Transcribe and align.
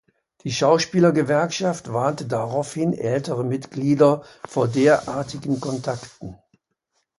Die 0.43 0.51
Schauspielergewerkschaft 0.51 1.93
warnte 1.93 2.25
daraufhin 2.25 2.93
ältere 2.93 3.43
Mitglieder 3.43 4.23
vor 4.49 4.67
derartigen 4.67 5.59
Kontakten. 5.61 6.39